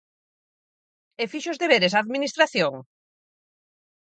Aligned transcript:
E 1.21 1.23
fixo 1.31 1.49
os 1.53 1.61
deberes 1.63 1.93
a 1.93 2.01
Administración? 2.03 2.73